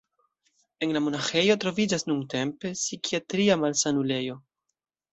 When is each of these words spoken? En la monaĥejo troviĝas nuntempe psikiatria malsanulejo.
En 0.85 0.93
la 0.95 1.01
monaĥejo 1.07 1.57
troviĝas 1.65 2.07
nuntempe 2.13 2.75
psikiatria 2.83 3.63
malsanulejo. 3.67 4.43